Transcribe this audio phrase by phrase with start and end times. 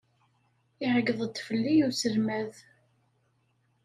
[0.83, 2.53] Iɛeyyeḍ-d fell-i uselmad.